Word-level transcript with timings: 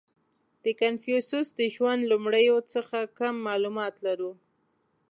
•د 0.63 0.65
کنفوسیوس 0.79 1.47
د 1.59 1.61
ژوند 1.75 2.01
لومړیو 2.11 2.57
څخه 2.73 2.97
کم 3.19 3.35
معلومات 3.47 3.93
لرو. 4.05 4.31